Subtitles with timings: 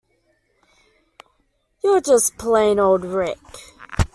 [1.83, 3.37] You're just plain old Rick!